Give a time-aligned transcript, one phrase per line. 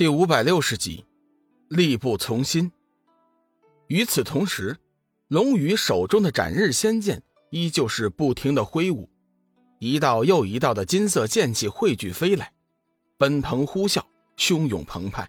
[0.00, 1.04] 第五百六十集，
[1.68, 2.72] 力不从心。
[3.88, 4.74] 与此同时，
[5.28, 9.10] 龙宇手中的斩日仙剑依旧是不停的挥舞，
[9.78, 12.50] 一道又一道的金色剑气汇聚飞来，
[13.18, 14.02] 奔腾呼啸，
[14.38, 15.28] 汹涌澎湃。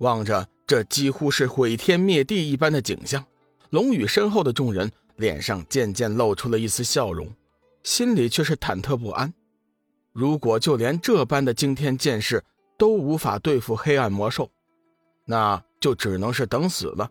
[0.00, 3.24] 望着这几乎是毁天灭地一般的景象，
[3.70, 7.26] 龙宇身后的众人脸上渐渐露出了一丝笑容，
[7.82, 9.32] 心里却是忐忑不安。
[10.12, 12.44] 如果就连这般的惊天剑势，
[12.82, 14.50] 都无法对付黑暗魔兽，
[15.24, 17.08] 那就只能是等死了。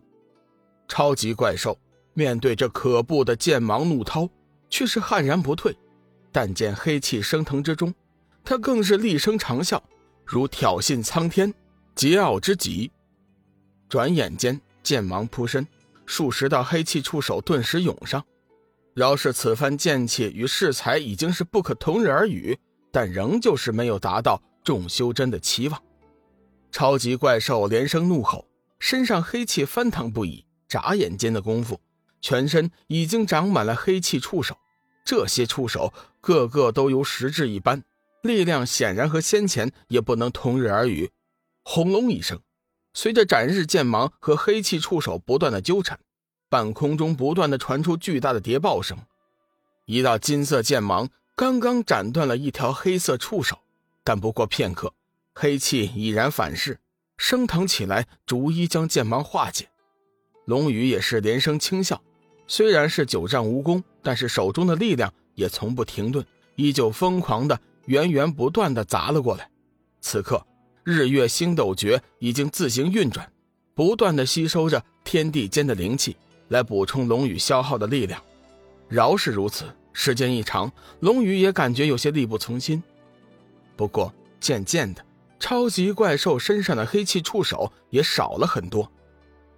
[0.86, 1.78] 超级怪兽
[2.12, 4.28] 面对这可怖的剑芒怒涛，
[4.68, 5.74] 却是悍然不退。
[6.30, 7.94] 但见黑气升腾之中，
[8.44, 9.80] 他更是厉声长啸，
[10.26, 11.50] 如挑衅苍天，
[11.96, 12.92] 桀骜之极。
[13.88, 15.66] 转眼间，剑芒扑身，
[16.04, 18.22] 数十道黑气触手顿时涌上。
[18.92, 22.58] 饶是此番剑气与适才已经是不可同日而语，
[22.90, 24.38] 但仍旧是没有达到。
[24.64, 25.82] 众修真的期望，
[26.70, 28.46] 超级怪兽连声怒吼，
[28.78, 30.44] 身上黑气翻腾不已。
[30.68, 31.78] 眨眼间的功夫，
[32.22, 34.56] 全身已经长满了黑气触手。
[35.04, 37.82] 这些触手个个都如实质一般，
[38.22, 41.10] 力量显然和先前也不能同日而语。
[41.62, 42.40] 轰隆一声，
[42.94, 46.00] 随着斩日剑芒和黑气触手不断的纠缠，
[46.48, 48.96] 半空中不断的传出巨大的谍报声。
[49.84, 53.58] 一道金色剑芒刚刚斩断了一条黑色触手。
[54.04, 54.92] 但不过片刻，
[55.34, 56.78] 黑气已然反噬，
[57.16, 59.68] 升腾起来，逐一将剑芒化解。
[60.46, 62.02] 龙宇也是连声轻笑，
[62.46, 66.24] 虽然是久战无功，但是手中的力量也从不停顿，
[66.56, 69.48] 依旧疯狂的源源不断的砸了过来。
[70.00, 70.44] 此刻，
[70.82, 73.30] 日月星斗诀已经自行运转，
[73.72, 76.16] 不断的吸收着天地间的灵气，
[76.48, 78.20] 来补充龙宇消耗的力量。
[78.88, 82.82] 饶是如此，时间一长，龙宇也感觉有些力不从心。
[83.76, 85.04] 不过，渐渐的，
[85.38, 88.90] 超级怪兽身上的黑气触手也少了很多。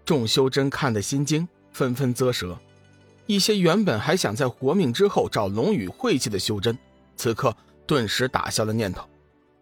[0.04, 2.58] 众修真看得心惊，纷纷啧舌。
[3.26, 6.76] 一些原本还想在活命之后找龙宇晦气的修真，
[7.16, 9.08] 此刻顿时打消了念头。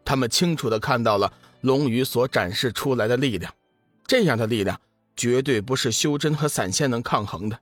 [0.04, 3.54] 他们清楚的看到了龙宇所展示出来的力量，
[4.06, 4.80] 这样的力量
[5.16, 7.58] 绝对不是修真和散仙能抗衡的。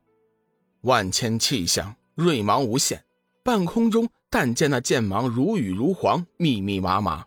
[0.81, 3.05] 万千气象，锐芒无限，
[3.43, 4.09] 半空中。
[4.33, 7.25] 但见那剑芒如雨如簧，密密麻麻，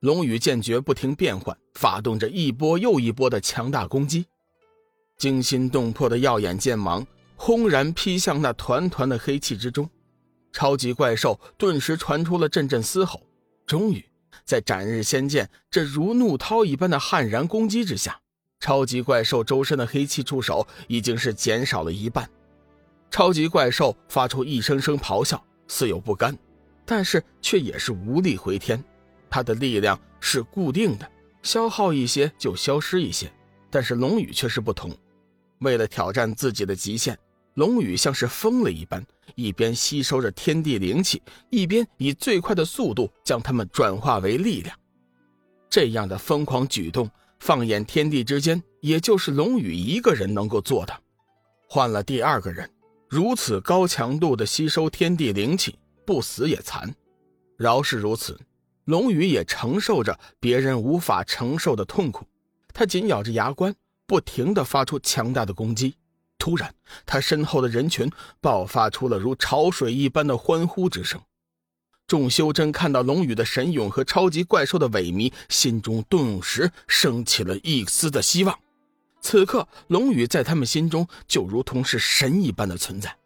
[0.00, 4.26] 龙羽剑诀不停变换，发动着一波又一波的强大攻击。
[5.16, 7.06] 惊心动魄的耀眼剑芒
[7.36, 9.88] 轰然劈向那团团的黑气之中，
[10.52, 13.22] 超级怪兽顿时传出了阵阵嘶吼。
[13.66, 14.04] 终于，
[14.44, 18.20] 在斩日仙剑这如怒涛一般的悍然攻击之下，
[18.60, 22.28] 超级怪兽周身的黑气触手已经是减少了一半。
[23.10, 25.42] 超级怪兽发出一声声咆哮。
[25.74, 26.38] 似有不甘，
[26.84, 28.80] 但是却也是无力回天。
[29.28, 31.10] 他的力量是固定的，
[31.42, 33.28] 消耗一些就消失一些。
[33.70, 34.96] 但是龙宇却是不同，
[35.58, 37.18] 为了挑战自己的极限，
[37.54, 39.04] 龙宇像是疯了一般，
[39.34, 41.20] 一边吸收着天地灵气，
[41.50, 44.78] 一边以最快的速度将它们转化为力量。
[45.68, 47.10] 这样的疯狂举动，
[47.40, 50.96] 放眼天地之间，也就是龙宇一个人能够做的。
[51.68, 52.70] 换了第二个人。
[53.08, 56.94] 如此高强度的吸收天地灵气，不死也残。
[57.56, 58.40] 饶是如此，
[58.84, 62.26] 龙宇也承受着别人无法承受的痛苦。
[62.72, 63.72] 他紧咬着牙关，
[64.06, 65.94] 不停地发出强大的攻击。
[66.38, 66.74] 突然，
[67.06, 68.10] 他身后的人群
[68.40, 71.20] 爆发出了如潮水一般的欢呼之声。
[72.06, 78.58] 众修真看到龙宇的神勇和超级怪兽的萎靡，心中顿时升起了一丝的希望。
[79.24, 83.16] 此刻，龙宇在他们心中就如同是神一般的存在。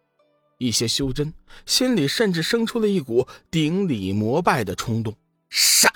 [0.57, 1.35] 一些修真
[1.67, 5.13] 心里甚至生出了一股顶礼膜拜的冲动。
[5.51, 5.91] 杀！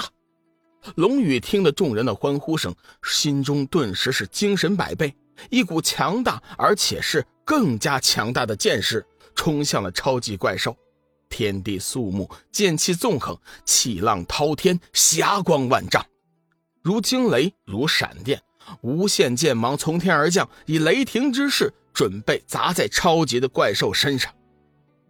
[0.96, 2.74] 龙宇听了众人的欢呼声，
[3.04, 5.14] 心中顿时是精神百倍，
[5.50, 10.76] 一股强大而且是更加强大的剑势冲向了超级怪兽。
[11.28, 16.04] 天地肃穆，剑气纵横，气浪滔天，霞光万丈，
[16.82, 18.42] 如惊雷，如闪电。
[18.80, 24.32] 无限剑芒从天而降，以雷霆之势准备砸在超级的怪兽身上。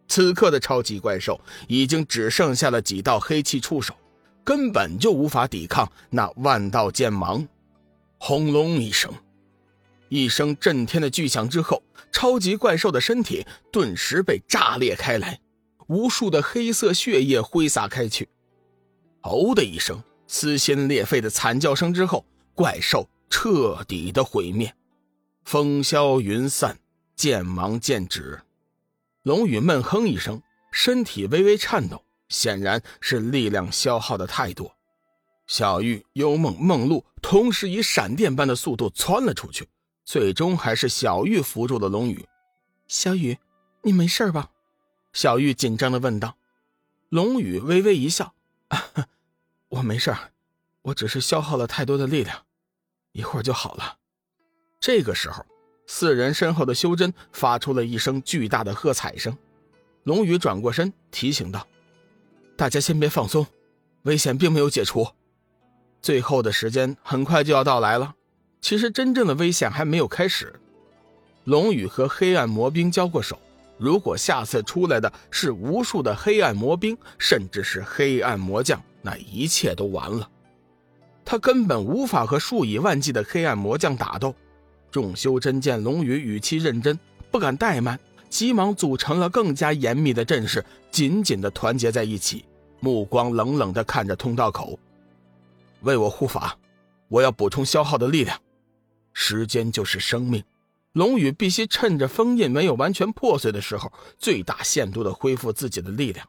[0.08, 3.94] 此刻的超级怪兽已经只剩下了几道黑气触手，
[4.44, 7.46] 根本就无法抵抗那万道剑芒。
[8.19, 9.12] 轰隆一声，
[10.08, 11.82] 一声震天的巨响之后，
[12.12, 15.40] 超级怪兽的身体顿时被炸裂开来，
[15.88, 18.28] 无数的黑色血液挥洒开去。
[19.22, 23.08] 嗷的一声，撕心裂肺的惨叫声之后，怪兽。
[23.32, 24.76] 彻底的毁灭，
[25.43, 26.79] 风消云散，
[27.17, 28.43] 剑芒剑指。
[29.23, 34.76] 龙宇闷哼一声，身体微微颤抖，显然是力量消耗的太多。
[35.46, 39.67] 小玉、幽梦、梦露同时以闪电般的速度窜了出去，
[40.05, 42.25] 最终还是小玉扶住了龙宇。
[42.87, 43.38] 小雨，
[43.81, 44.50] 你没事吧？
[45.14, 46.37] 小玉紧张的问道。
[47.08, 48.35] 龙宇微微一笑
[49.70, 50.14] ：“我没事
[50.82, 52.44] 我只是消耗了太多的力量，
[53.12, 53.97] 一会儿就好了。”
[54.81, 55.44] 这个时候，
[55.87, 59.37] 四人身后的修真发出了一声巨大的喝彩声。
[60.05, 61.67] 龙宇转过身提醒道
[62.56, 63.47] ：“大家先别放松，
[64.03, 65.06] 危险并没有解除。”
[66.03, 68.17] 最后的时间很快就要到来了，
[68.61, 70.53] 其实真正的危险还没有开始。
[71.44, 73.38] 龙宇和黑暗魔兵交过手，
[73.79, 80.29] 如果下次出来的是无数的黑暗魔兵，甚至是黑暗魔将，那一切都完了。
[81.25, 84.35] 他根本无法和数以万计的黑暗魔将打斗。
[84.91, 86.99] 众修真见龙宇语气认真，
[87.31, 87.99] 不敢怠慢，
[88.29, 92.45] 急忙组成了更加严密的阵势，紧紧地团结在一起，
[92.81, 94.79] 目光冷冷地看着通道口。
[95.81, 96.59] 为我护法，
[97.09, 98.39] 我要补充消耗的力量。
[99.15, 100.45] 时间就是生命，
[100.93, 106.27] 龙宇必须趁着封印没有完全破碎的时候，最大限度的恢复自己的力量。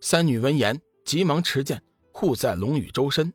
[0.00, 3.32] 三女闻言，急忙持剑护在龙宇周身，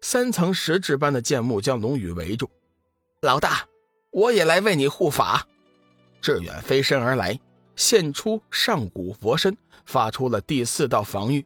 [0.00, 2.50] 三层石质般的剑幕将龙宇围住。
[3.22, 3.66] 老大，
[4.10, 5.46] 我也来为你护法。
[6.20, 7.38] 志远飞身而来，
[7.74, 11.44] 现出上古佛身，发出了第四道防御，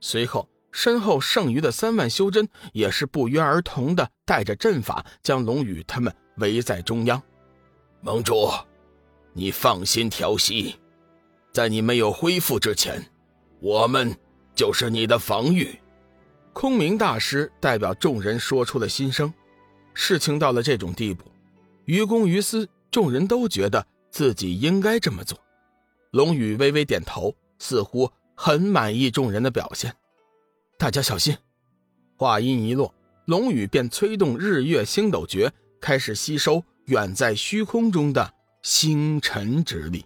[0.00, 0.48] 随后。
[0.74, 7.22] 身后剩余的三万修真也是不约而同的带着阵法将龙宇他们围在中央。
[8.00, 8.50] 盟主，
[9.34, 10.76] 你放心调息，
[11.52, 13.06] 在你没有恢复之前，
[13.60, 14.16] 我们
[14.54, 15.78] 就是你的防御。
[16.52, 19.32] 空明大师代表众人说出了心声。
[19.94, 21.24] 事情到了这种地步，
[21.84, 25.38] 于公于私，众人都觉得自己应该这么做。
[26.12, 29.94] 龙宇微微点头，似乎很满意众人的表现。
[30.78, 31.36] 大家小心！
[32.16, 32.94] 话音一落，
[33.26, 40.04] 龙宇便催动日月星斗诀，开始吸收远在虚空中的星辰之力。